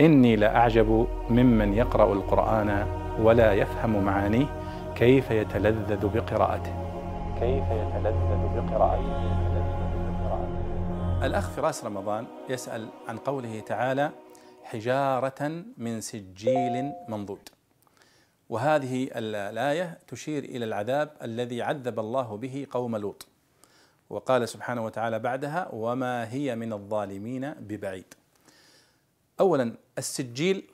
إني 0.00 0.36
لأعجب 0.36 1.08
ممن 1.30 1.74
يقرأ 1.74 2.12
القرآن 2.12 2.86
ولا 3.20 3.52
يفهم 3.52 4.04
معانيه 4.04 4.46
كيف 4.94 5.30
يتلذذ 5.30 6.08
بقراءته. 6.08 6.74
كيف 7.40 7.64
يتلذذ 7.64 8.42
بقراءته. 8.56 9.38
الأخ 11.26 11.50
فراس 11.50 11.84
رمضان 11.84 12.26
يسأل 12.48 12.88
عن 13.08 13.16
قوله 13.16 13.60
تعالى 13.60 14.10
حجارة 14.64 15.64
من 15.76 16.00
سجيل 16.00 16.92
منضود 17.08 17.48
وهذه 18.48 19.08
الآية 19.16 19.98
تشير 20.08 20.44
إلى 20.44 20.64
العذاب 20.64 21.10
الذي 21.22 21.62
عذب 21.62 21.98
الله 21.98 22.36
به 22.36 22.66
قوم 22.70 22.96
لوط. 22.96 23.26
وقال 24.10 24.48
سبحانه 24.48 24.84
وتعالى 24.84 25.18
بعدها 25.18 25.68
وما 25.72 26.32
هي 26.32 26.56
من 26.56 26.72
الظالمين 26.72 27.54
ببعيد 27.60 28.14
اولا 29.40 29.74
السجيل 29.98 30.64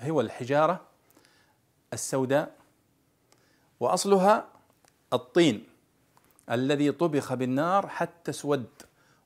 هو 0.00 0.20
الحجارة 0.20 0.80
السوداء 1.92 2.54
وأصلها 3.80 4.48
الطين 5.12 5.66
الذي 6.50 6.92
طبخ 6.92 7.34
بالنار 7.34 7.88
حتى 7.88 8.30
اسود 8.30 8.66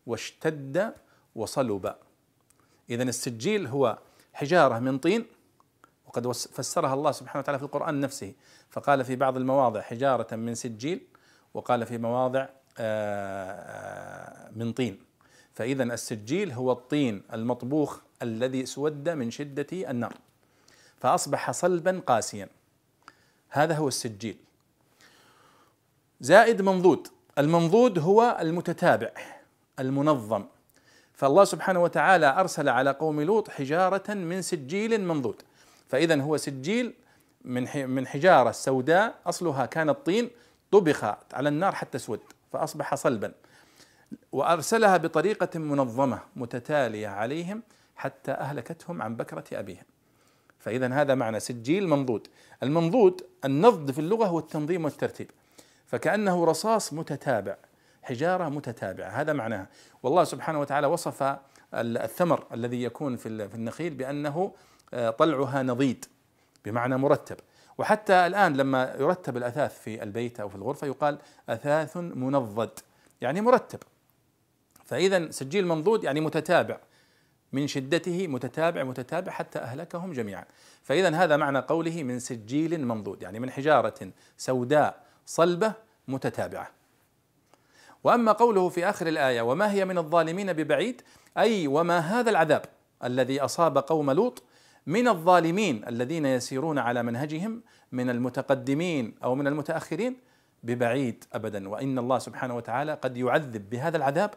واشتد 0.06 0.94
وصلب. 1.34 1.94
اذا 2.90 3.02
السجيل 3.02 3.66
هو 3.66 3.98
حجارة 4.32 4.78
من 4.78 4.98
طين 4.98 5.26
وقد 6.06 6.32
فسرها 6.32 6.94
الله 6.94 7.12
سبحانه 7.12 7.40
وتعالى 7.40 7.58
في 7.58 7.64
القرآن 7.64 8.00
نفسه. 8.00 8.32
فقال 8.70 9.04
في 9.04 9.16
بعض 9.16 9.36
المواضع 9.36 9.80
حجارة 9.80 10.36
من 10.36 10.54
سجيل 10.54 11.00
وقال 11.54 11.86
في 11.86 11.98
مواضع 11.98 12.46
آه، 12.78 14.50
من 14.56 14.72
طين. 14.72 14.98
فإذا 15.52 15.82
السجيل 15.82 16.52
هو 16.52 16.72
الطين 16.72 17.22
المطبوخ 17.32 18.00
الذي 18.22 18.62
اسود 18.62 19.08
من 19.08 19.30
شدة 19.30 19.90
النار 19.90 20.14
فأصبح 21.00 21.50
صلبا 21.50 22.02
قاسيا. 22.06 22.48
هذا 23.48 23.74
هو 23.74 23.88
السجيل. 23.88 24.36
زائد 26.20 26.62
منضود. 26.62 27.08
المنضود 27.38 27.98
هو 27.98 28.38
المتتابع 28.40 29.10
المنظم. 29.78 30.44
فالله 31.14 31.44
سبحانه 31.44 31.82
وتعالى 31.82 32.26
أرسل 32.26 32.68
على 32.68 32.90
قوم 32.90 33.20
لوط 33.20 33.50
حجارة 33.50 34.14
من 34.14 34.42
سجيل 34.42 35.00
منضود. 35.00 35.42
فإذا 35.88 36.22
هو 36.22 36.36
سجيل 36.36 36.94
من 37.44 37.88
من 37.88 38.06
حجارة 38.06 38.50
سوداء 38.50 39.14
أصلها 39.26 39.66
كانت 39.66 39.96
طين 40.06 40.30
طبخ 40.70 41.04
على 41.32 41.48
النار 41.48 41.74
حتى 41.74 41.96
اسود 41.96 42.20
فأصبح 42.52 42.94
صلبا. 42.94 43.32
وأرسلها 44.32 44.96
بطريقة 44.96 45.58
منظمة 45.58 46.20
متتالية 46.36 47.08
عليهم 47.08 47.62
حتى 47.98 48.32
أهلكتهم 48.32 49.02
عن 49.02 49.16
بكرة 49.16 49.44
أبيهم. 49.52 49.84
فإذا 50.58 50.94
هذا 50.94 51.14
معنى 51.14 51.40
سجيل 51.40 51.88
منضود. 51.88 52.28
المنضود 52.62 53.26
النضد 53.44 53.90
في 53.90 53.98
اللغة 53.98 54.26
هو 54.26 54.38
التنظيم 54.38 54.84
والترتيب. 54.84 55.30
فكأنه 55.86 56.44
رصاص 56.44 56.92
متتابع 56.92 57.56
حجارة 58.02 58.48
متتابعة. 58.48 59.08
هذا 59.08 59.32
معناها. 59.32 59.66
والله 60.02 60.24
سبحانه 60.24 60.60
وتعالى 60.60 60.86
وصف 60.86 61.36
الثمر 61.74 62.46
الذي 62.52 62.82
يكون 62.82 63.16
في 63.16 63.28
النخيل 63.28 63.94
بأنه 63.94 64.52
آه، 64.94 65.10
طلعها 65.10 65.62
نضيد 65.62 66.04
بمعنى 66.64 66.96
مرتب. 66.96 67.36
وحتى 67.78 68.26
الآن 68.26 68.56
لما 68.56 68.94
يرتب 68.98 69.36
الأثاث 69.36 69.80
في 69.80 70.02
البيت 70.02 70.40
أو 70.40 70.48
في 70.48 70.54
الغرفة 70.54 70.86
يقال 70.86 71.18
أثاث 71.48 71.96
منضد 71.96 72.70
يعني 73.20 73.40
مرتب. 73.40 73.78
فإذا 74.84 75.30
سجيل 75.30 75.66
منضود 75.66 76.04
يعني 76.04 76.20
متتابع. 76.20 76.78
من 77.52 77.66
شدته 77.66 78.26
متتابع 78.26 78.84
متتابع 78.84 79.32
حتى 79.32 79.58
أهلكهم 79.58 80.12
جميعا. 80.12 80.44
فإذا 80.82 81.16
هذا 81.16 81.36
معنى 81.36 81.58
قوله 81.58 82.02
من 82.02 82.18
سجيل 82.18 82.86
منضود 82.86 83.22
يعني 83.22 83.40
من 83.40 83.50
حجارة 83.50 84.10
سوداء 84.36 85.04
صلبة 85.26 85.72
متتابعة. 86.08 86.70
وأما 88.04 88.32
قوله 88.32 88.68
في 88.68 88.88
آخر 88.88 89.06
الآية 89.06 89.42
وما 89.42 89.72
هي 89.72 89.84
من 89.84 89.98
الظالمين 89.98 90.52
ببعيد؟ 90.52 91.02
أي 91.38 91.66
وما 91.66 91.98
هذا 91.98 92.30
العذاب 92.30 92.64
الذي 93.04 93.40
أصاب 93.40 93.78
قوم 93.78 94.10
لوط 94.10 94.42
من 94.86 95.08
الظالمين 95.08 95.88
الذين 95.88 96.26
يسيرون 96.26 96.78
على 96.78 97.02
منهجهم 97.02 97.62
من 97.92 98.10
المتقدمين 98.10 99.14
أو 99.24 99.34
من 99.34 99.46
المتأخرين 99.46 100.16
ببعيد 100.62 101.24
ابدا. 101.32 101.68
وإن 101.68 101.98
الله 101.98 102.18
سبحانه 102.18 102.56
وتعالى 102.56 102.94
قد 102.94 103.16
يعذب 103.16 103.70
بهذا 103.70 103.96
العذاب 103.96 104.30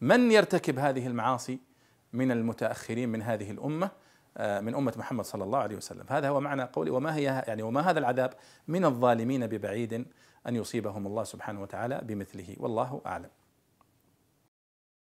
من 0.00 0.32
يرتكب 0.32 0.78
هذه 0.78 1.06
المعاصي 1.06 1.67
من 2.12 2.30
المتأخرين 2.30 3.08
من 3.08 3.22
هذه 3.22 3.50
الأمة 3.50 3.90
آه، 4.36 4.60
من 4.60 4.74
أمة 4.74 4.94
محمد 4.96 5.24
صلى 5.24 5.44
الله 5.44 5.58
عليه 5.58 5.76
وسلم. 5.76 6.04
هذا 6.08 6.28
هو 6.28 6.40
معنى 6.40 6.62
قولي 6.62 6.90
وما 6.90 7.16
هي 7.16 7.22
يعني 7.22 7.62
وما 7.62 7.90
هذا 7.90 7.98
العذاب 7.98 8.34
من 8.68 8.84
الظالمين 8.84 9.46
ببعيد 9.46 10.06
أن 10.48 10.56
يصيبهم 10.56 11.06
الله 11.06 11.24
سبحانه 11.24 11.62
وتعالى 11.62 12.00
بمثله. 12.02 12.56
والله 12.58 13.02
أعلم. 13.06 13.30